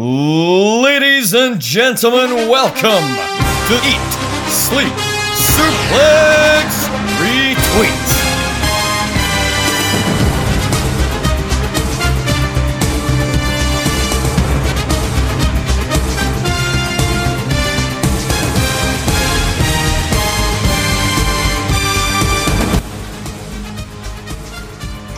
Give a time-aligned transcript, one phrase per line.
[0.00, 3.02] Ladies and gentlemen, welcome
[3.66, 4.10] to Eat,
[4.46, 4.92] Sleep,
[5.34, 6.86] Suplex,
[7.18, 8.04] Retweet.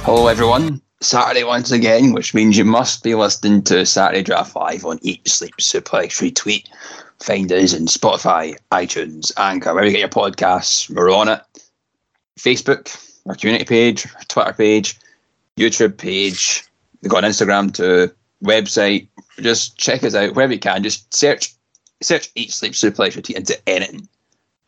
[0.06, 0.80] Hello, everyone.
[1.02, 5.26] Saturday once again, which means you must be listening to Saturday Draft Live on Eat,
[5.26, 6.66] Sleep, Suplex, Retweet.
[7.20, 10.94] Find us in Spotify, iTunes, Anchor, wherever you get your podcasts.
[10.94, 11.40] We're on it.
[12.38, 12.94] Facebook,
[13.26, 14.98] our community page, our Twitter page,
[15.56, 16.64] YouTube page.
[17.00, 19.08] We've got an Instagram to website.
[19.38, 20.82] Just check us out wherever you can.
[20.82, 21.54] Just search,
[22.02, 24.06] search Eat, Sleep, Suplex, Retweet into anything,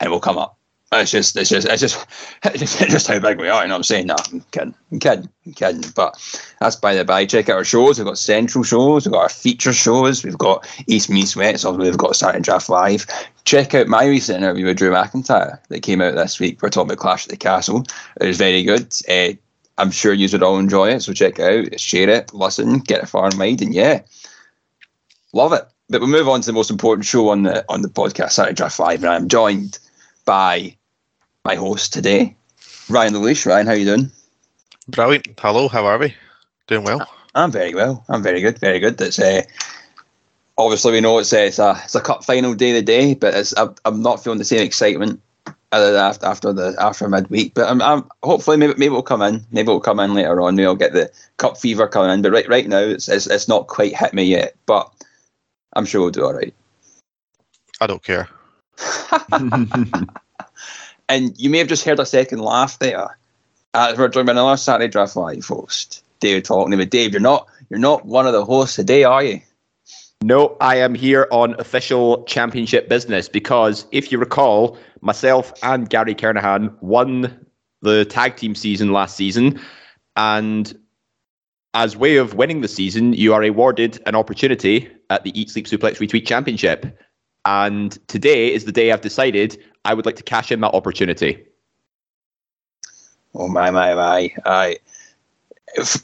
[0.01, 0.59] and we'll come up.
[0.93, 2.07] It's just, it's just, it's just,
[2.45, 3.63] it's just, how big we are.
[3.63, 4.07] You know what I'm saying?
[4.07, 5.93] No, I'm kidding, I'm kidding, I'm kidding.
[5.97, 6.19] But
[6.61, 7.25] that's by the by.
[7.25, 7.99] Check out our shows.
[7.99, 9.07] We've got central shows.
[9.07, 10.23] We've got our feature shows.
[10.23, 11.65] We've got East Meets West.
[11.65, 13.07] Obviously, we've got Saturday Draft Live.
[13.45, 16.61] Check out my recent interview with Drew McIntyre that came out this week.
[16.61, 17.87] We're talking about Clash at the Castle.
[18.21, 18.95] It was very good.
[19.09, 19.33] Uh,
[19.79, 21.01] I'm sure you would all enjoy it.
[21.01, 24.03] So check it out, share it, listen, get it far and wide, and yeah,
[25.33, 25.67] love it.
[25.89, 28.55] But we'll move on to the most important show on the on the podcast, Saturday
[28.55, 29.79] Draft Live, and I'm joined
[30.25, 30.77] by
[31.45, 32.37] my host today,
[32.89, 33.47] Ryan Leash.
[33.47, 34.11] Ryan, how you doing?
[34.89, 35.27] Brilliant.
[35.39, 36.15] Hello, how are we?
[36.69, 37.09] Doing well.
[37.35, 38.05] I'm very well.
[38.09, 38.59] I'm very good.
[38.59, 39.01] Very good.
[39.01, 39.43] It's uh,
[40.57, 43.15] obviously we know it's, uh, it's a it's a cup final day of the day,
[43.15, 45.21] but it's I'm, I'm not feeling the same excitement
[45.73, 47.55] after after the after midweek.
[47.55, 49.45] But I'm, I'm hopefully maybe maybe it'll come in.
[49.51, 50.55] Maybe we'll come in later on.
[50.55, 52.23] Maybe I'll get the cup fever coming in.
[52.23, 54.55] But right right now it's it's, it's not quite hit me yet.
[54.67, 54.93] But
[55.73, 56.55] I'm sure we'll do all right.
[57.81, 58.29] I don't care.
[61.13, 63.19] And you may have just heard a second laugh there.
[63.75, 67.13] Uh, we're by another Saturday Draft Live host, Dave talking about Dave.
[67.13, 69.43] You're not you're not one of the hosts today, are you?
[70.23, 76.15] No, I am here on official championship business because if you recall, myself and Gary
[76.15, 77.47] Kernahan won
[77.83, 79.61] the tag team season last season.
[80.17, 80.75] And
[81.75, 85.67] as way of winning the season, you are awarded an opportunity at the Eat Sleep
[85.67, 86.99] Suplex Retweet Championship.
[87.45, 91.45] And today is the day I've decided I would like to cash in that opportunity.
[93.35, 94.33] Oh my my my!
[94.45, 94.79] I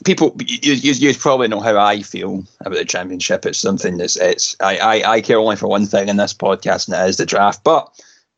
[0.03, 3.45] people you, you, you probably know how I feel about the championship.
[3.45, 6.87] It's something that's it's I, I, I care only for one thing in this podcast,
[6.87, 7.63] and it is the draft.
[7.63, 7.87] But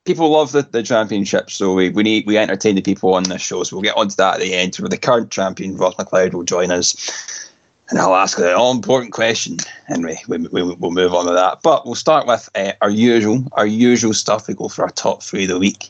[0.06, 3.42] people love the, the championship, so we, we need we entertain the people on this
[3.42, 3.64] show.
[3.64, 4.76] So we'll get onto that at the end.
[4.76, 7.51] Where the current champion Ross McLeod will join us,
[7.92, 9.58] and I'll ask the all important question,
[9.88, 11.62] and we, we, we will move on to that.
[11.62, 14.48] But we'll start with uh, our usual our usual stuff.
[14.48, 15.90] We go for our top three of the week,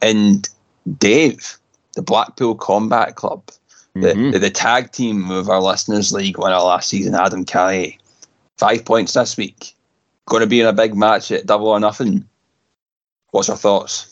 [0.00, 0.48] and
[0.98, 1.58] Dave,
[1.94, 3.48] the Blackpool Combat Club
[3.96, 4.30] Mm-hmm.
[4.30, 7.98] the, the, tag team of our listeners league winner last season, Adam Callier.
[8.56, 9.74] Five points this week.
[10.26, 12.26] Going to be in a big match at double or nothing.
[13.32, 14.08] What's your thoughts?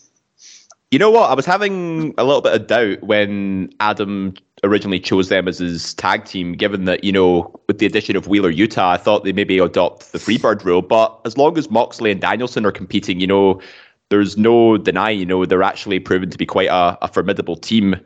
[0.90, 1.30] You know what?
[1.30, 4.34] I was having a little bit of doubt when Adam
[4.64, 8.28] originally chose them as his tag team, given that, you know, with the addition of
[8.28, 10.82] Wheeler Yuta, I thought they maybe adopt the Freebird rule.
[10.82, 13.60] But as long as Moxley and Danielson are competing, you know,
[14.10, 17.96] there's no denying, you know, they're actually proven to be quite a, a formidable team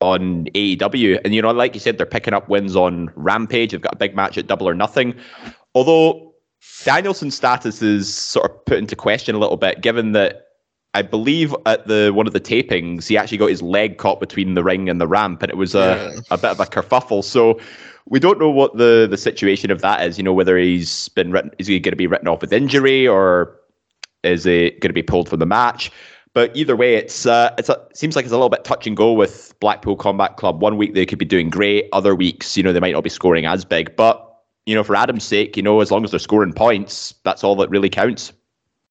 [0.00, 1.20] on AEW.
[1.24, 3.72] And, you know, like you said, they're picking up wins on Rampage.
[3.72, 5.14] They've got a big match at Double or Nothing.
[5.74, 6.34] Although
[6.84, 10.49] Danielson's status is sort of put into question a little bit, given that
[10.94, 14.54] I believe at the one of the tapings, he actually got his leg caught between
[14.54, 16.20] the ring and the ramp, and it was a, yeah.
[16.30, 17.22] a bit of a kerfuffle.
[17.22, 17.60] So
[18.06, 20.18] we don't know what the, the situation of that is.
[20.18, 23.06] You know, whether he's been written, is he going to be written off with injury,
[23.06, 23.56] or
[24.24, 25.92] is it going to be pulled from the match?
[26.32, 28.96] But either way, it's uh, it's a, seems like it's a little bit touch and
[28.96, 30.60] go with Blackpool Combat Club.
[30.60, 33.10] One week they could be doing great, other weeks, you know, they might not be
[33.10, 33.94] scoring as big.
[33.94, 34.26] But
[34.66, 37.56] you know, for Adam's sake, you know, as long as they're scoring points, that's all
[37.56, 38.32] that really counts.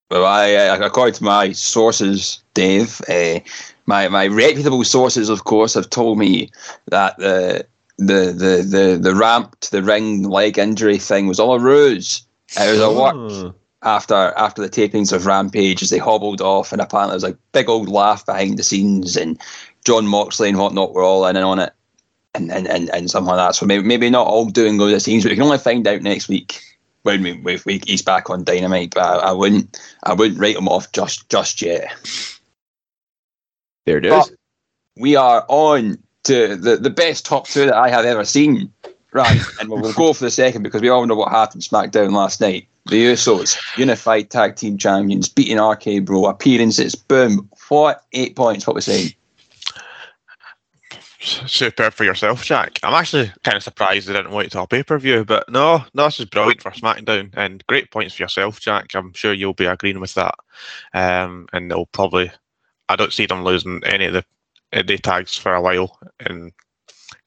[0.09, 3.39] Well, I, according to my sources, Dave, uh,
[3.85, 6.49] my my reputable sources, of course, have told me
[6.87, 7.65] that the
[7.97, 12.23] the the the the ramp to the ring leg injury thing was all a ruse.
[12.59, 16.81] It was a work after after the tapings of Rampage as they hobbled off, and
[16.81, 19.39] apparently there was a big old laugh behind the scenes, and
[19.85, 21.73] Jon Moxley and whatnot were all in and on it,
[22.33, 23.55] and and and, and something like that.
[23.55, 26.01] So maybe maybe not all doing good the scenes, but we can only find out
[26.01, 26.63] next week
[27.03, 28.93] when we, we, we he's back on Dynamite.
[28.93, 31.93] But I, I, wouldn't I wouldn't write him off just just yet.
[33.85, 34.11] There it is.
[34.11, 34.31] But
[34.97, 38.71] we are on to the, the best top two that I have ever seen.
[39.11, 42.11] Right, and we'll, we'll go for the second because we all know what happened SmackDown
[42.11, 42.67] last night.
[42.85, 47.49] The Usos, unified tag team champions, beating RK Bro, appearances, boom.
[47.69, 48.03] What?
[48.13, 49.13] Eight points, what we're saying.
[51.19, 52.79] Superb for yourself, Jack.
[52.83, 56.05] I'm actually kind of surprised they didn't wait till pay per view, but no, no,
[56.05, 58.95] this is brilliant for SmackDown and great points for yourself, Jack.
[58.95, 60.35] I'm sure you'll be agreeing with that.
[60.93, 62.31] Um, and they'll probably,
[62.87, 65.99] I don't see them losing any of the day tags for a while.
[66.19, 66.51] And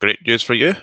[0.00, 0.74] great news for you.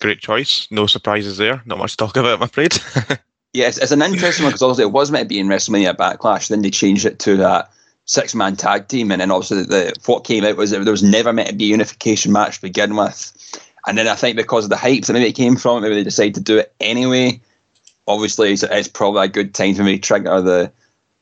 [0.00, 0.68] Great choice.
[0.70, 1.62] No surprises there.
[1.66, 2.74] Not much to talk about, I'm afraid.
[3.56, 6.48] Yes, it's an interesting one because obviously it was meant to be in WrestleMania Backlash.
[6.48, 7.70] Then they changed it to that
[8.06, 11.02] six man tag team, and then obviously the what came out was that there was
[11.02, 13.32] never meant to be a unification match to begin with.
[13.86, 16.02] And then I think because of the hype that maybe it came from, maybe they
[16.02, 17.40] decided to do it anyway.
[18.08, 20.72] Obviously, it's, it's probably a good time for me to trigger the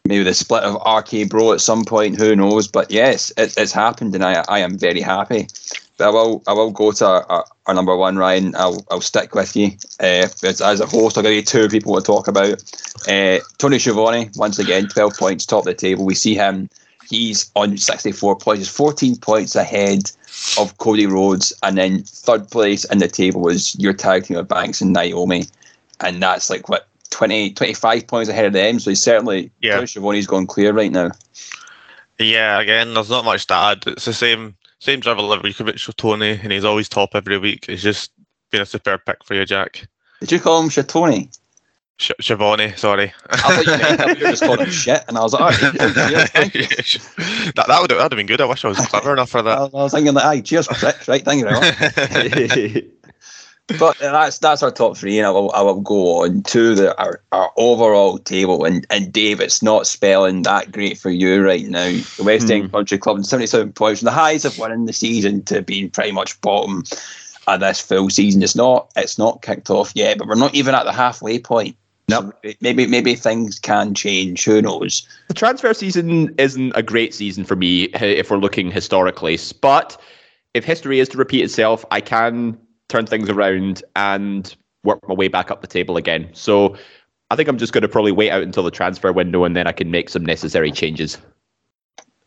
[0.07, 2.19] maybe the split of RK Bro at some point.
[2.19, 2.69] Who knows?
[2.69, 5.49] But yes, it, it's happened, and I I am very happy.
[5.97, 8.55] But I will I will go to our, our number one, Ryan.
[8.57, 9.69] I'll I'll stick with you.
[10.01, 12.63] Uh, as, as a host, I'll give you two people to talk about.
[13.09, 16.05] Uh, Tony Schiavone, once again, 12 points, top of the table.
[16.05, 16.69] We see him.
[17.09, 18.61] He's on 64 points.
[18.61, 20.11] He's 14 points ahead
[20.59, 21.53] of Cody Rhodes.
[21.63, 25.45] And then third place in the table was your tag team of Banks and Naomi.
[26.01, 28.81] And that's like, what, 20, 25 points ahead of them.
[28.81, 29.75] So he's certainly, Yeah.
[29.75, 31.11] Tony Schiavone's gone clear right now.
[32.19, 33.85] yeah, again, there's not much to add.
[33.87, 37.67] It's the same same drivel every week with Tony, and he's always top every week.
[37.67, 38.13] He's just
[38.51, 39.89] been a superb pick for you, Jack.
[40.21, 41.35] Did you call him Shatoni?
[41.97, 43.15] Sh- Schiavone, sorry.
[43.31, 45.03] I thought you meant I thought you just called him shit.
[45.09, 46.53] And I was like, all right, cheers, thank
[47.55, 48.41] that that would that would have been good.
[48.41, 49.59] I wish I was clever enough for that.
[49.59, 51.25] I was thinking, like, aye, cheers, pricks, right?
[51.25, 52.85] Thank you very much.
[53.79, 56.99] But that's that's our top three, and I will, I will go on to the
[57.01, 58.65] our, our overall table.
[58.65, 61.91] And and Dave, it's not spelling that great for you right now.
[62.19, 64.93] The West End Country Club, and seventy seven points from the highs of winning the
[64.93, 66.85] season to being pretty much bottom
[67.47, 68.43] of this full season.
[68.43, 71.75] It's not it's not kicked off yet, but we're not even at the halfway point.
[72.09, 72.33] No.
[72.45, 74.45] So maybe maybe things can change.
[74.45, 75.09] Who knows?
[75.29, 79.39] the transfer season isn't a great season for me eh, if we're looking historically.
[79.63, 79.99] But
[80.53, 82.59] if history is to repeat itself, I can
[82.95, 84.55] turn things around and
[84.85, 86.29] work my way back up the table again.
[86.33, 86.77] So
[87.31, 89.67] I think I'm just going to probably wait out until the transfer window and then
[89.67, 91.19] I can make some necessary changes.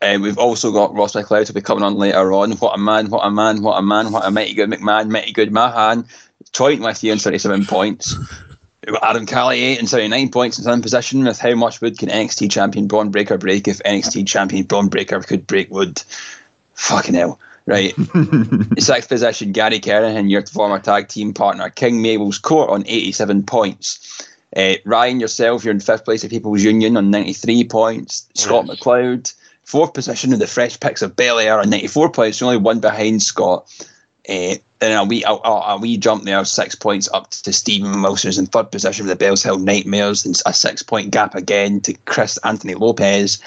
[0.01, 2.51] And we've also got Ross McLeod to be coming on later on.
[2.53, 5.31] What a man, what a man, what a man, what a mighty good McMahon, mighty
[5.31, 6.05] good Mahan.
[6.51, 8.15] Joint with you on 37 points.
[9.01, 12.51] Adam Cali 8 and 79 points in seventh position with how much wood can NXT
[12.51, 16.01] champion Bron Breakker break if NXT champion Bron Breakker could break wood?
[16.73, 17.39] Fucking hell.
[17.67, 17.93] Right.
[18.79, 24.25] Sixth position, Gary Kerrigan, your former tag team partner, King Mabel's Court on 87 points.
[24.55, 28.25] Uh, Ryan, yourself, you're in fifth place of People's Union on 93 points.
[28.35, 29.33] Scott McLeod,
[29.63, 33.21] fourth position in the Fresh Picks of Bel Air on 94 points, only one behind
[33.21, 33.69] Scott.
[34.29, 38.01] Uh, then a wee, a, a, a wee jump there, six points up to Stephen
[38.01, 41.35] Wilson, who's in third position for the Bells Hill Nightmares, and a six point gap
[41.35, 43.39] again to Chris Anthony Lopez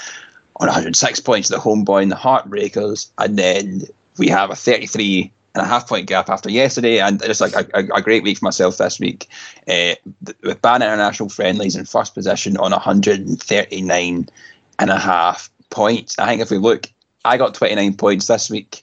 [0.56, 3.08] on 106 points the homeboy and the Heartbreakers.
[3.18, 3.82] And then
[4.20, 7.66] we have a 33 and a half point gap after yesterday, and just like a,
[7.74, 9.26] a, a great week for myself this week.
[9.66, 9.94] Uh,
[10.42, 14.28] with Ban International Friendlies in first position on 139
[14.78, 16.18] and a half points.
[16.18, 16.86] I think if we look,
[17.24, 18.82] I got 29 points this week,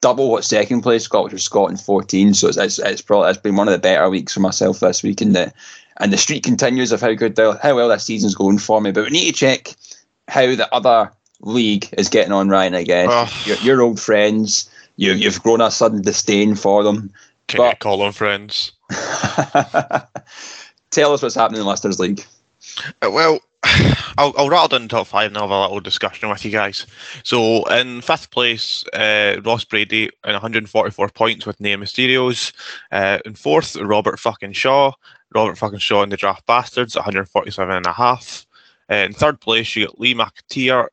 [0.00, 2.32] double what second place got, which was Scott in 14.
[2.32, 5.02] So it's, it's, it's probably it's been one of the better weeks for myself this
[5.02, 5.52] week, and the
[5.98, 8.92] and the streak continues of how good the, how well this season's going for me.
[8.92, 9.74] But we need to check
[10.28, 11.10] how the other
[11.40, 12.74] league is getting on, Ryan.
[12.74, 13.42] I guess Oh.
[13.46, 14.70] your, your old friends.
[14.96, 17.10] You, you've grown a sudden disdain for them.
[17.48, 18.72] Can But- you call them friends?
[20.90, 22.24] Tell us what's happening in Leicester's league.
[23.02, 23.40] Uh, Well,
[24.18, 26.86] I'll, I'll rattle down the top five and have a little discussion with you guys.
[27.22, 32.52] So, in fifth place, uh, Ross Brady in 144 points with Nea Mysterios.
[32.90, 34.92] Uh, in fourth, Robert fucking Shaw.
[35.34, 38.46] Robert fucking Shaw and the Draft Bastards, 147 and a half.
[38.90, 40.88] Uh, in third place, you got Lee McAteer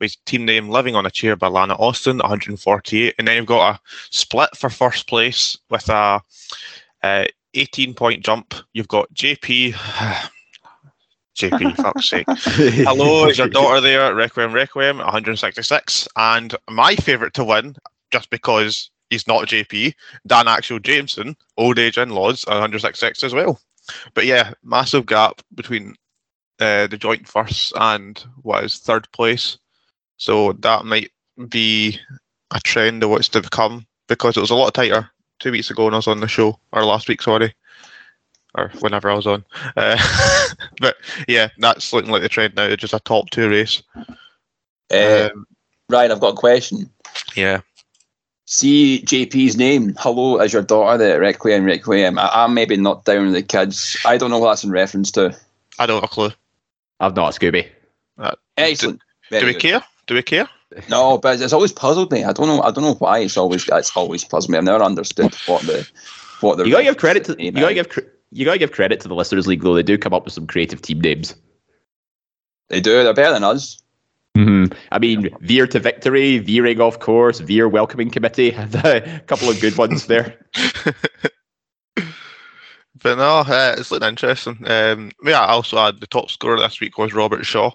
[0.00, 3.14] with team name Living on a Chair by Lana Austin, 148.
[3.18, 6.20] And then you've got a split for first place with a
[7.02, 7.24] uh,
[7.54, 8.54] 18 point jump.
[8.72, 9.72] You've got JP.
[11.36, 12.26] JP, fuck's sake.
[12.28, 14.14] Hello, is your daughter there?
[14.14, 16.08] Requiem, Requiem, 166.
[16.16, 17.76] And my favourite to win,
[18.10, 19.94] just because he's not JP,
[20.26, 23.60] Dan Axel Jameson, Old Age In Laws, 166 as well.
[24.14, 25.94] But yeah, massive gap between
[26.60, 29.58] uh, the joint first and what is third place.
[30.18, 31.10] So that might
[31.48, 31.98] be
[32.50, 35.84] a trend of what's to come because it was a lot tighter two weeks ago
[35.84, 37.54] when I was on the show, or last week, sorry,
[38.54, 39.44] or whenever I was on.
[39.76, 39.96] Uh,
[40.80, 40.96] but
[41.28, 42.64] yeah, that's looking like the trend now.
[42.64, 43.82] It's just a top two race.
[44.92, 45.46] Uh, Um,
[45.88, 46.90] Ryan, I've got a question.
[47.34, 47.60] yeah.
[48.50, 49.94] See JP's name.
[49.98, 51.20] Hello, is your daughter there?
[51.20, 52.18] Requiem, Requiem.
[52.18, 53.96] I, I'm maybe not down with the kids.
[54.06, 55.36] I don't know what that's in reference to.
[55.78, 56.30] I don't have a clue.
[56.98, 57.68] I've not a Scooby.
[58.56, 59.00] Excellent.
[59.00, 59.60] Do Very we good.
[59.60, 59.84] care?
[60.08, 60.48] Do we care?
[60.88, 62.24] No, but it's always puzzled me.
[62.24, 62.60] I don't know.
[62.62, 64.58] I don't know why it's always it's always puzzled me.
[64.58, 65.88] I've never understood what the
[66.40, 66.64] what the.
[66.64, 67.98] You gotta give credit to you gotta give
[68.32, 69.74] you gotta give credit to the listeners league though.
[69.74, 71.36] They do come up with some creative team names.
[72.68, 73.02] They do.
[73.02, 73.82] They're better than us.
[74.36, 74.72] Mm-hmm.
[74.92, 78.50] I mean, veer to victory, veering off course, veer welcoming committee.
[78.56, 80.38] a couple of good ones there.
[81.96, 82.06] but
[83.04, 84.58] no, uh, it's looking interesting.
[84.66, 87.72] Um, yeah, I also had the top scorer this week was Robert Shaw.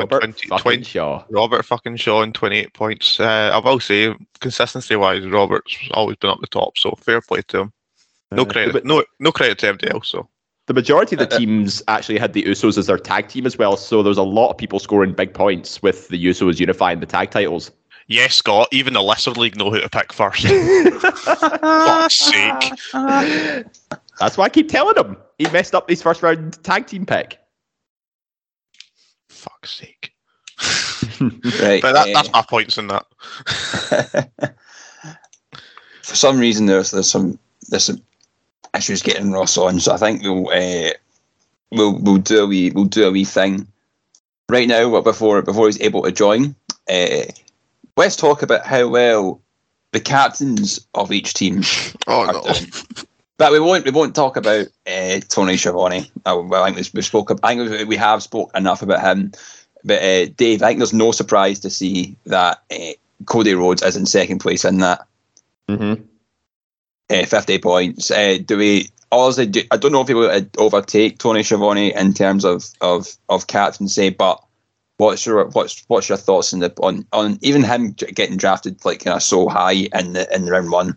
[0.00, 1.24] Robert 20, fucking 20, Shaw.
[1.30, 3.20] Robert fucking Shaw in 28 points.
[3.20, 7.42] Uh, I will say, consistency wise, Robert's always been up the top, so fair play
[7.48, 7.72] to him.
[8.30, 10.04] No uh, credit, but, no, no credit to MDL.
[10.04, 10.28] So
[10.66, 13.46] the majority of the uh, uh, teams actually had the Usos as their tag team
[13.46, 17.00] as well, so there's a lot of people scoring big points with the Usos unifying
[17.00, 17.70] the tag titles.
[18.06, 18.68] Yes, Scott.
[18.72, 20.42] Even the lesser league know who to pick first.
[20.48, 22.72] Fuck's sake.
[24.18, 27.38] That's why I keep telling him he messed up his first round tag team pick.
[29.68, 30.12] Fuck's sake.
[31.60, 33.06] right, but that, uh, that's my points in that.
[36.02, 38.02] For some reason, there's there's some there's some
[38.74, 40.92] issues getting Ross on, so I think we'll uh,
[41.70, 43.68] we'll we'll do a wee we'll do a wee thing
[44.48, 44.90] right now.
[44.90, 46.56] But before before he's able to join,
[46.90, 47.24] uh,
[47.96, 49.40] let's talk about how well
[49.92, 51.62] the captains of each team
[52.08, 52.42] oh, are no.
[52.42, 52.72] doing.
[53.38, 56.10] But we won't we won't talk about uh, Tony Schiavone.
[56.26, 57.30] Uh, well, I think we spoke.
[57.44, 59.30] I think we have spoke enough about him.
[59.84, 62.92] But uh, Dave, I think there's no surprise to see that uh,
[63.26, 65.06] Cody Rhodes is in second place in that.
[65.68, 66.04] Mm-hmm
[67.10, 68.10] uh, 50 points.
[68.10, 68.90] Uh, do we?
[69.10, 73.16] Honestly, do, I don't know if he will overtake Tony Schiavone in terms of of
[73.30, 74.42] of captaincy, but
[74.98, 79.04] what's your what's what's your thoughts on the on on even him getting drafted like
[79.04, 80.90] kind of so high in the in round one?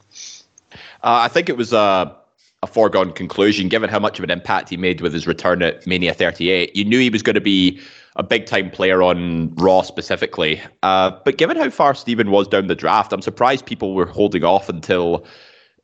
[1.04, 2.14] Uh, I think it was a
[2.64, 5.86] a foregone conclusion given how much of an impact he made with his return at
[5.88, 6.76] Mania 38.
[6.76, 7.80] You knew he was going to be
[8.18, 12.68] a big time player on Raw specifically, uh, but given how far Stephen was down
[12.68, 15.26] the draft, I'm surprised people were holding off until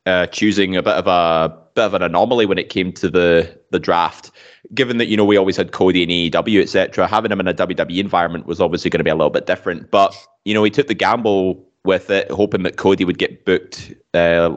[0.06, 3.58] uh, choosing a bit of a bit of an anomaly when it came to the
[3.70, 4.30] the draft.
[4.72, 7.54] Given that you know we always had Cody in AEW, etc., having him in a
[7.54, 9.90] WWE environment was obviously going to be a little bit different.
[9.90, 13.92] But you know he took the gamble with it, hoping that Cody would get booked
[14.14, 14.56] uh,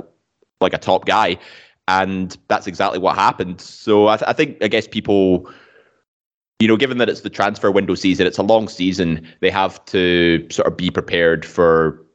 [0.60, 1.38] like a top guy,
[1.88, 3.62] and that's exactly what happened.
[3.62, 5.50] So I, th- I think I guess people
[6.62, 9.84] you know, given that it's the transfer window season, it's a long season, they have
[9.86, 12.06] to sort of be prepared for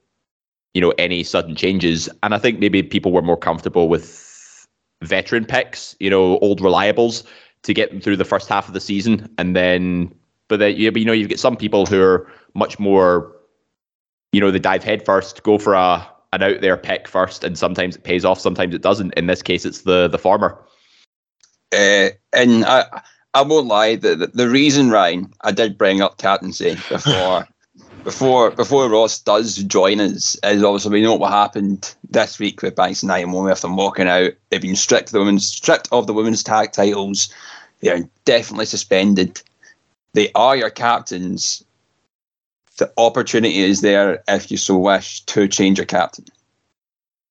[0.72, 2.08] you know any sudden changes.
[2.22, 4.66] And I think maybe people were more comfortable with
[5.02, 7.24] veteran picks, you know, old reliables
[7.64, 10.14] to get them through the first half of the season, and then
[10.46, 13.32] but then you know you get some people who are much more,
[14.30, 17.96] you know, they dive headfirst, go for a an out there pick first, and sometimes
[17.96, 19.14] it pays off, sometimes it doesn't.
[19.14, 20.58] In this case, it's the the former.
[21.72, 23.02] Uh, and I
[23.34, 27.46] I won't lie, the, the the reason Ryan I did bring up captaincy before
[28.04, 32.76] before before Ross does join us, is obviously we know what happened this week with
[32.76, 34.32] Banks and I Iron with them walking out.
[34.48, 37.28] They've been stripped of the women's stripped of the women's tag titles.
[37.80, 39.42] They are definitely suspended.
[40.14, 41.62] They are your captains.
[42.78, 46.26] The opportunity is there if you so wish to change your captain.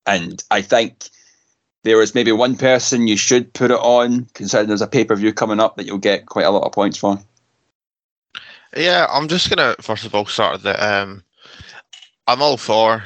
[0.06, 1.08] And I think
[1.84, 5.14] there is maybe one person you should put it on, considering there's a pay per
[5.14, 7.18] view coming up that you'll get quite a lot of points for.
[8.76, 11.22] Yeah, I'm just gonna first of all start that um,
[12.26, 13.02] I'm all for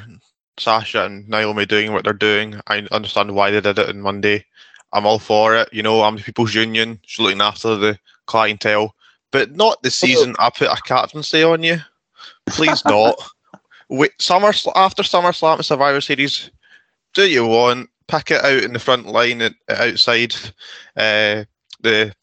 [0.59, 2.61] Sasha and Naomi doing what they're doing.
[2.66, 4.47] I understand why they did it on Monday.
[4.92, 5.68] I'm all for it.
[5.73, 8.94] You know, I'm the People's Union, she's looking after the clientele,
[9.30, 11.78] but not the season I put a captaincy on you.
[12.47, 13.16] Please not.
[13.88, 16.50] Wait, summer after SummerSlam and Survivor Series,
[17.14, 20.35] do you want pick it out in the front line at, outside
[20.97, 21.44] uh,
[21.80, 22.14] the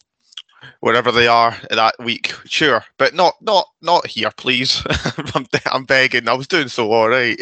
[0.82, 4.84] wherever they are that week, sure, but not not not here, please.
[5.36, 6.28] I'm, I'm begging.
[6.28, 7.40] I was doing so all right,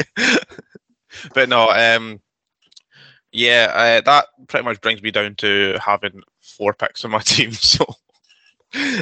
[1.34, 1.70] but no.
[1.70, 2.22] Um,
[3.32, 7.51] yeah, uh, that pretty much brings me down to having four picks on my team.
[7.51, 7.86] So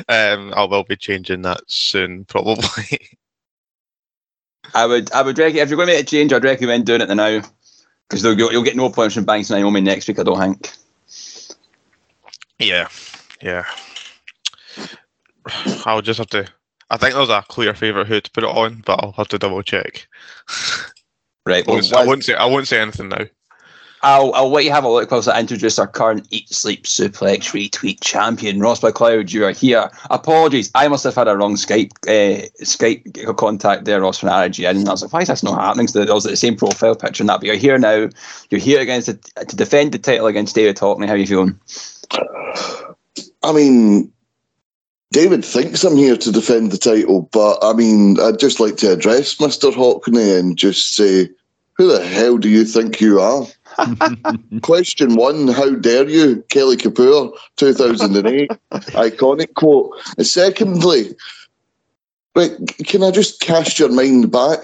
[0.09, 3.17] um, I will be changing that soon, probably.
[4.73, 7.01] I would, I would recommend if you're going to make a change, I'd recommend doing
[7.01, 7.41] it now
[8.09, 10.19] because you'll, you'll get no points from Banks and Naomi next week.
[10.19, 10.71] I don't think.
[12.59, 12.87] Yeah,
[13.41, 13.65] yeah.
[15.85, 16.47] I'll just have to.
[16.89, 19.39] I think there's a clear favourite who to put it on, but I'll have to
[19.39, 20.07] double check.
[21.45, 21.65] Right.
[21.65, 22.35] Well, I, won't, say.
[22.35, 23.25] I won't say anything now.
[24.03, 27.51] I'll, I'll let you have a look whilst I introduce our current Eat Sleep Suplex
[27.53, 29.31] Retweet champion, Ross McLeod.
[29.31, 29.89] You are here.
[30.09, 34.69] Apologies, I must have had a wrong Skype uh, Skype contact there, Ross from RG.
[34.69, 35.87] And I was like, why is this not happening?
[35.87, 37.39] So there was the same profile picture and that.
[37.39, 38.09] But you're here now.
[38.49, 41.07] You're here against the, to defend the title against David Hockney.
[41.07, 41.57] How are you feeling?
[43.41, 44.11] I mean,
[45.13, 48.91] David thinks I'm here to defend the title, but I mean, I'd just like to
[48.91, 49.71] address Mr.
[49.71, 51.29] Hockney and just say,
[51.75, 53.45] who the hell do you think you are?
[54.61, 59.97] Question one, how dare you, Kelly Kapoor, 2008, iconic quote.
[60.17, 61.15] And secondly,
[62.35, 62.51] right,
[62.85, 64.59] can I just cast your mind back,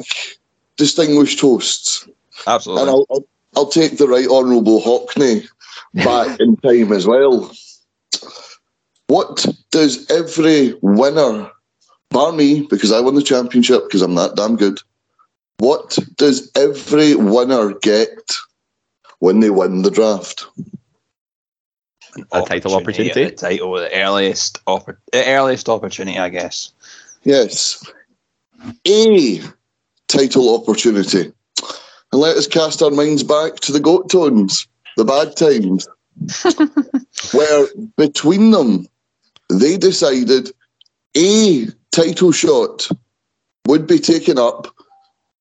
[0.77, 2.07] distinguished hosts?
[2.47, 2.81] Absolutely.
[2.81, 3.25] And I'll, I'll,
[3.55, 5.47] I'll take the right honourable Hockney
[5.93, 7.51] back in time as well.
[9.07, 11.49] What does every winner,
[12.09, 14.79] bar me, because I won the championship because I'm that damn good,
[15.57, 18.31] what does every winner get
[19.19, 20.47] when they win the draft?
[22.31, 23.25] A title opportunity?
[23.25, 26.73] The title, the earliest, oppor- earliest opportunity, I guess.
[27.23, 27.85] Yes,
[28.87, 29.41] a
[30.07, 31.31] title opportunity.
[32.11, 35.87] And let us cast our minds back to the goat tones, the bad times,
[37.33, 38.87] where between them
[39.49, 40.51] they decided
[41.15, 42.89] a title shot
[43.67, 44.67] would be taken up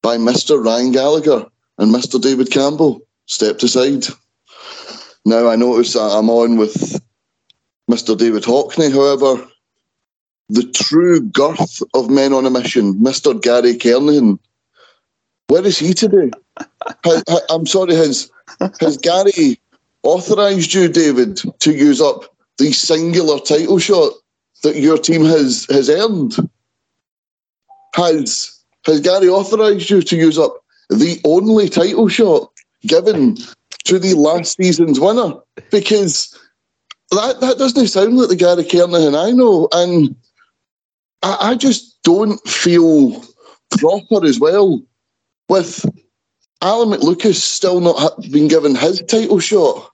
[0.03, 0.63] by Mr.
[0.63, 1.47] Ryan Gallagher
[1.79, 2.21] and Mr.
[2.21, 4.05] David Campbell stepped aside.
[5.25, 7.01] Now I notice that I'm on with
[7.89, 8.19] Mr.
[8.19, 9.47] David Hockney, however,
[10.49, 13.41] the true girth of men on a mission, Mr.
[13.41, 14.39] Gary Kernahan.
[15.49, 16.31] Where is he today?
[17.05, 18.31] Ha- I'm sorry, has
[18.81, 19.61] has Gary
[20.03, 24.13] authorised you, David, to use up the singular title shot
[24.63, 26.37] that your team has has earned?
[27.95, 32.51] Has has Gary authorised you to use up the only title shot
[32.87, 33.37] given
[33.85, 35.35] to the last season's winner?
[35.71, 36.39] Because
[37.11, 40.15] that that doesn't sound like the Gary Kernahan I know, and
[41.23, 43.23] I, I just don't feel
[43.79, 44.83] proper as well
[45.49, 45.85] with
[46.63, 49.91] Alan McLucas still not ha- been given his title shot.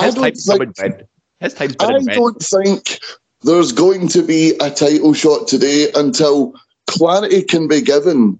[0.00, 1.02] His don't time's think-.
[1.40, 3.00] His time's been I don't think
[3.42, 6.54] there's going to be a title shot today until
[6.86, 8.38] clarity can be given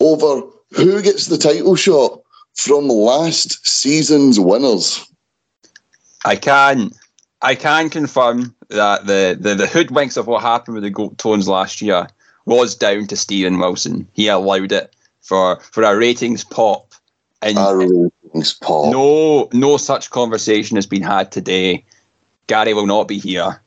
[0.00, 0.42] over
[0.74, 2.20] who gets the title shot
[2.54, 5.06] from last season's winners.
[6.24, 6.90] I can,
[7.42, 11.48] I can confirm that the, the, the hoodwinks of what happened with the Goat Tones
[11.48, 12.08] last year
[12.46, 14.08] was down to Stephen Wilson.
[14.12, 16.94] He allowed it for for a ratings pop,
[17.42, 18.92] and Our ratings, Paul.
[18.92, 21.84] no no such conversation has been had today.
[22.46, 23.60] Gary will not be here.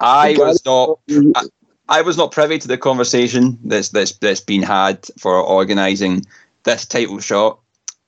[0.00, 1.00] I was not.
[1.34, 1.44] I
[1.88, 6.24] was not privy to the conversation that's that's that's been had for organising
[6.64, 7.58] this title shot.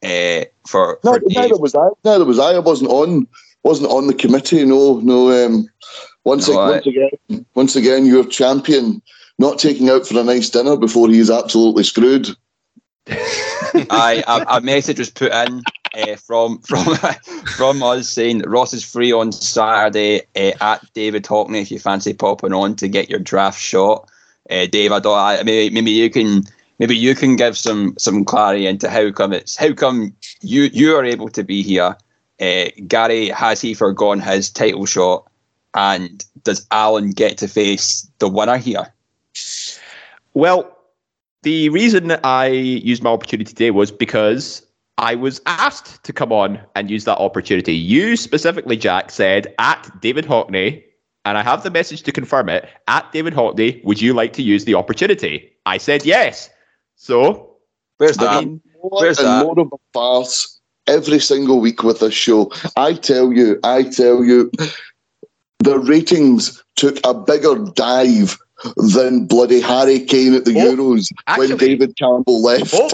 [0.03, 1.89] Uh, for No, for neither was I.
[2.05, 2.53] Neither was I.
[2.53, 3.27] I wasn't on.
[3.63, 4.65] Wasn't on the committee.
[4.65, 5.45] No, no.
[5.47, 5.69] Um,
[6.25, 9.03] once, No, I- once again, once again, your champion
[9.39, 12.29] not taking out for a nice dinner before he's absolutely screwed.
[13.09, 15.63] I a, a message was put in
[15.97, 16.85] uh, from from
[17.57, 22.13] from us saying Ross is free on Saturday uh, at David Hockney if you fancy
[22.13, 24.09] popping on to get your draft shot.
[24.51, 25.19] Uh, Dave, I don't.
[25.19, 26.45] I, maybe maybe you can
[26.79, 30.95] maybe you can give some some clarity into how come it's how come you you
[30.95, 31.97] are able to be here.
[32.41, 35.27] Uh, Gary has he forgone his title shot,
[35.75, 38.93] and does Alan get to face the winner here?
[40.35, 40.77] Well,
[41.43, 44.66] the reason I used my opportunity today was because
[44.99, 47.75] I was asked to come on and use that opportunity.
[47.75, 50.83] You specifically, Jack, said at David Hockney,
[51.27, 52.69] and I have the message to confirm it.
[52.89, 55.53] At David Hockney, would you like to use the opportunity?
[55.67, 56.49] I said yes.
[56.95, 57.57] So,
[57.99, 58.45] Where's I that?
[58.45, 59.45] mean, More Where's and that?
[59.45, 62.51] more of a farce every single week with this show.
[62.77, 64.51] I tell you, I tell you,
[65.59, 68.39] the ratings took a bigger dive
[68.95, 72.71] than bloody Harry Kane at the Oh, Euros actually- when David Campbell left.
[72.71, 72.93] hold,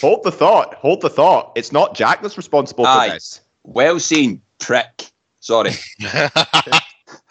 [0.00, 0.74] hold the thought.
[0.74, 1.52] Hold the thought.
[1.56, 3.10] It's not Jack that's responsible for Aye.
[3.10, 3.40] this.
[3.64, 5.06] Well seen, prick.
[5.40, 5.70] Sorry.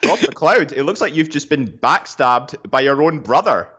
[0.01, 0.71] Drop the cloud.
[0.71, 3.69] It looks like you've just been backstabbed by your own brother.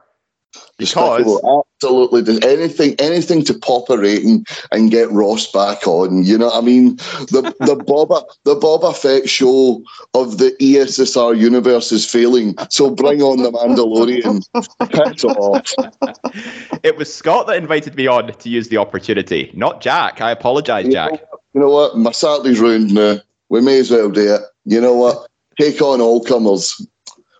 [0.78, 6.24] Because Despicable, absolutely Does anything anything to pop a rating and get Ross back on.
[6.24, 6.96] You know what I mean?
[6.96, 9.82] The the Boba the Boba Fett show
[10.14, 12.56] of the ESSR universe is failing.
[12.70, 14.42] So bring on the Mandalorian.
[14.90, 16.80] Piss off.
[16.82, 20.20] it was Scott that invited me on to use the opportunity, not Jack.
[20.20, 21.12] I apologize, You Jack.
[21.12, 21.18] know,
[21.54, 21.96] you know what?
[21.96, 23.18] My Saturday's ruined now.
[23.48, 24.42] We may as well do it.
[24.64, 25.28] You know what?
[25.60, 26.84] Take on all comers.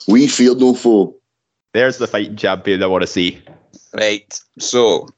[0.09, 1.17] We fear no foe.
[1.73, 3.43] There's the fighting champion I want to see.
[3.93, 4.41] Right.
[4.59, 5.09] So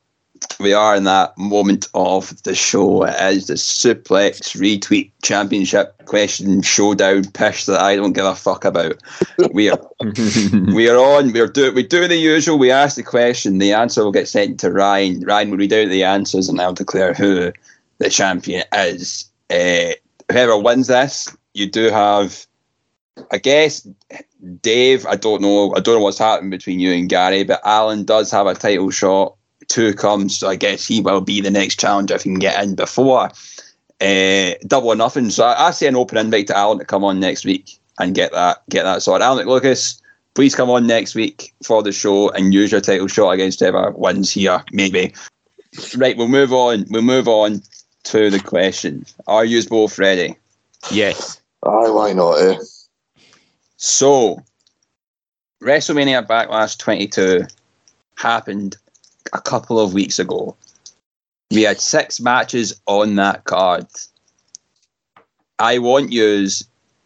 [0.61, 3.05] we are in that moment of the show.
[3.05, 8.65] It is the suplex retweet championship question showdown pish that I don't give a fuck
[8.65, 9.03] about.
[9.53, 9.79] We are
[10.75, 11.33] we are on.
[11.33, 12.59] We're do we do the usual.
[12.59, 13.59] We ask the question.
[13.59, 15.21] The answer will get sent to Ryan.
[15.21, 17.53] Ryan will read out the answers and I'll declare who
[17.99, 19.31] the champion is.
[19.51, 19.93] Uh,
[20.31, 22.47] whoever wins this, you do have.
[23.31, 23.87] I guess
[24.61, 25.75] Dave, I don't know.
[25.75, 28.91] I don't know what's happened between you and Gary, but Alan does have a title
[28.91, 29.35] shot
[29.69, 32.63] to come, so I guess he will be the next challenger if he can get
[32.63, 33.31] in before
[34.03, 35.31] uh, double or nothing.
[35.31, 38.15] So I, I say an open invite to Alan to come on next week and
[38.15, 39.25] get that get that sorted.
[39.25, 40.03] Alan Lucas,
[40.35, 43.93] please come on next week for the show and use your title shot against whoever
[43.93, 45.15] wins here, maybe.
[45.97, 46.85] Right, we'll move on.
[46.91, 47.63] We'll move on
[48.05, 49.07] to the question.
[49.27, 50.37] Are you both ready?
[50.91, 51.41] Yes.
[51.65, 52.59] Aye, why not, eh?
[53.85, 54.41] So,
[55.61, 57.47] WrestleMania Backlash 22
[58.15, 58.77] happened
[59.33, 60.57] a couple of weeks ago.
[61.51, 63.89] We had six matches on that card.
[65.59, 66.47] I want you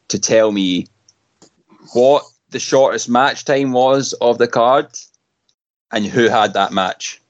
[0.09, 0.87] to tell me
[1.95, 4.89] what the shortest match time was of the card
[5.93, 7.23] and who had that match.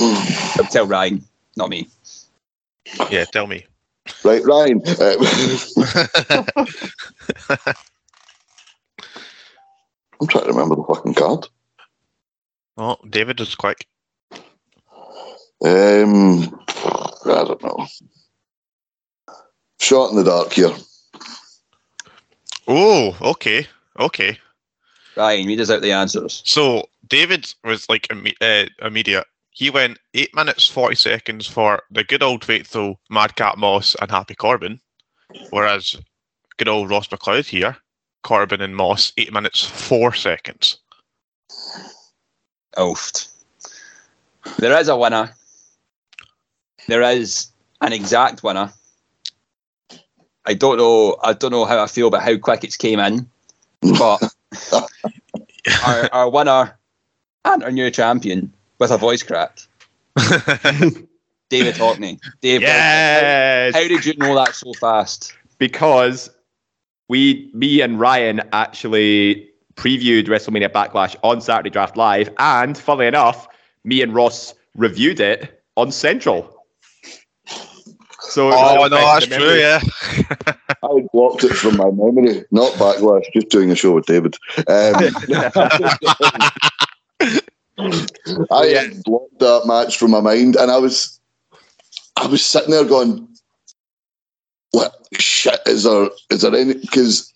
[0.72, 1.24] tell Ryan,
[1.56, 1.88] not me.
[3.08, 3.66] Yeah, tell me.
[4.24, 4.82] Right, Ryan.
[4.84, 6.66] Uh,
[10.20, 11.46] I'm trying to remember the fucking card.
[12.78, 13.86] oh, David is quick.
[15.64, 16.42] Um,
[17.24, 17.86] I don't know.
[19.80, 20.72] Shot in the dark here.
[22.68, 23.66] Oh, okay,
[23.98, 24.38] okay.
[25.16, 26.42] Ryan, read us out the answers.
[26.44, 29.26] So David was like imme- uh, immediate.
[29.50, 34.34] He went eight minutes forty seconds for the good old faithful Madcap Moss and Happy
[34.34, 34.80] Corbin,
[35.50, 35.96] whereas
[36.58, 37.76] good old Ross McLeod here,
[38.26, 40.78] Corbin and Moss eight minutes four seconds.
[42.76, 43.28] Oofed.
[44.58, 45.32] There is a winner.
[46.88, 47.46] There is
[47.82, 48.72] an exact winner.
[50.44, 51.16] I don't know.
[51.22, 53.30] I don't know how I feel about how quick it's came in,
[53.80, 54.20] but
[55.86, 56.76] our, our winner
[57.44, 59.56] and our new champion with a voice crack,
[60.16, 62.18] David Hockney.
[62.40, 63.72] Dave, Yes.
[63.72, 65.32] how, how did you know that so fast?
[65.58, 66.28] because
[67.08, 73.46] we, me and Ryan actually previewed WrestleMania Backlash on Saturday Draft Live, and funnily enough,
[73.84, 76.52] me and Ross reviewed it on Central.
[78.20, 79.54] So oh no, that's true.
[79.54, 79.80] Yeah.
[80.82, 82.44] I blocked it from my memory.
[82.50, 84.36] Not backlash, just doing a show with David.
[84.68, 84.94] Um,
[88.50, 88.88] I Yeah.
[89.04, 91.20] blocked that match from my mind, and I was,
[92.16, 93.35] I was sitting there going, "What
[95.14, 96.08] shit is there?
[96.30, 97.32] Is there any?" Because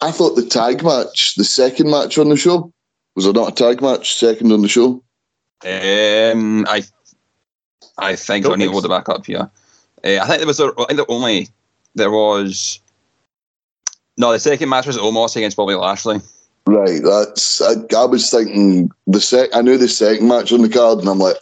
[0.00, 2.72] I thought the tag match, the second match on the show,
[3.14, 5.02] was there not a tag match second on the show?
[5.64, 6.84] Um, I,
[7.98, 9.50] I think I need to hold it back up here.
[10.04, 10.60] Uh, I think there was.
[10.60, 11.48] A, I think the only
[11.96, 12.78] there was.
[14.16, 16.20] No, the second match was Omos against Bobby Lashley.
[16.66, 17.00] Right.
[17.02, 17.60] That's.
[17.60, 19.50] I, I was thinking the sec.
[19.52, 21.36] I knew the second match on the card, and I'm like,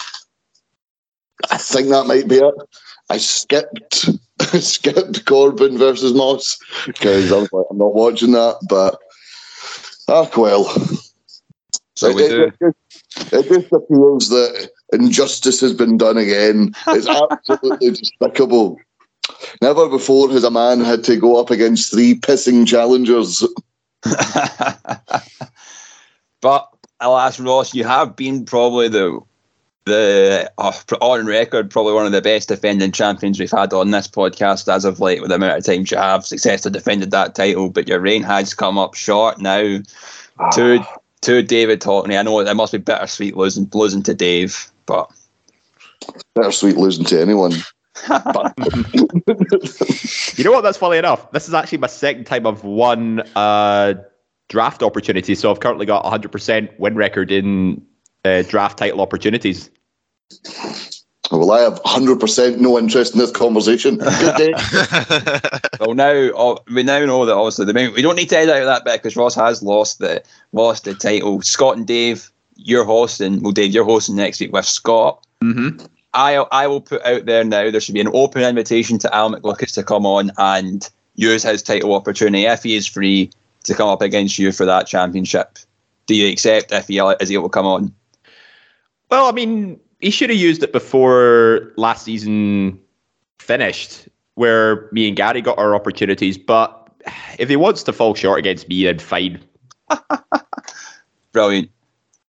[1.51, 2.55] I think that might be it.
[3.11, 4.09] I skipped.
[4.61, 8.59] Skipped Corbin versus Moss because I was like, I'm not watching that.
[8.69, 8.99] But
[10.09, 10.65] ah, well.
[11.97, 12.43] So we it, do.
[12.45, 12.77] It, just,
[13.33, 16.75] it just appears that injustice has been done again.
[16.89, 18.79] It's absolutely despicable.
[19.61, 23.43] Never before has a man had to go up against three pissing challengers.
[26.41, 26.69] but
[27.01, 29.21] alas, Ross, you have been probably the
[29.87, 34.07] the uh, on record probably one of the best defending champions we've had on this
[34.07, 35.21] podcast as of late.
[35.21, 38.53] With the amount of times you have successfully defended that title, but your reign has
[38.53, 39.79] come up short now.
[40.53, 40.85] to
[41.23, 42.19] to David Hockney.
[42.19, 45.11] I know it must be bittersweet losing losing to Dave, but
[46.35, 47.53] Bittersweet losing to anyone.
[50.37, 50.61] You know what?
[50.61, 51.31] That's funny enough.
[51.33, 53.97] This is actually my second time I've won a
[54.51, 55.35] draft opportunity.
[55.35, 57.81] So I've currently got a 100% win record in
[58.27, 59.71] uh, draft title opportunities.
[61.31, 63.97] Well, I have 100% no interest in this conversation.
[64.21, 64.55] Good day.
[65.81, 68.55] well now oh, we now know that obviously the main, we don't need to edit
[68.55, 71.43] out that bit because Ross has lost the lost the title.
[71.43, 73.43] Scott and Dave, you're hosting.
[73.43, 75.25] Well, Dave, you're hosting next week with Scott.
[75.43, 75.85] Mm-hmm.
[76.15, 77.71] I I will put out there now.
[77.71, 81.63] There should be an open invitation to Al McLucas to come on and use his
[81.63, 83.31] title opportunity if he is free
[83.65, 85.59] to come up against you for that championship.
[86.07, 87.93] Do you accept if he is able to come on?
[89.11, 92.81] Well, I mean, he should have used it before last season
[93.39, 96.37] finished, where me and Gary got our opportunities.
[96.37, 96.91] But
[97.39, 99.41] if he wants to fall short against me, then fine.
[101.33, 101.71] Brilliant.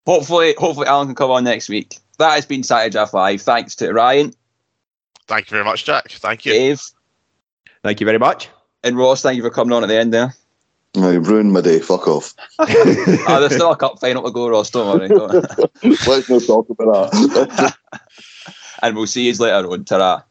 [0.06, 1.98] Hopefully, hopefully Alan can come on next week.
[2.20, 3.42] That has been Saturday Draft Live.
[3.42, 4.34] Thanks to Ryan,
[5.28, 6.10] Thank you very much, Jack.
[6.12, 6.54] Thank you.
[6.54, 6.82] Dave,
[7.84, 8.48] Thank you very much.
[8.84, 9.24] and Ross.
[9.24, 10.36] Thank you for coming on at the end there.
[10.96, 11.80] No, you've ruined my day.
[11.80, 12.34] Fuck off.
[12.60, 12.66] oh,
[13.40, 14.70] there's still a cup final to go, Ross.
[14.70, 15.08] Don't worry.
[15.10, 17.76] Don't- Let's not talk about that.
[18.82, 19.84] and we'll see you later on.
[19.86, 20.24] Ta-ra.